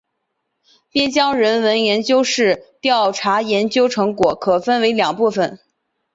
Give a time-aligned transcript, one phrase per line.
[0.89, 5.59] 边疆人文研究室调查研究成果可分为两部分。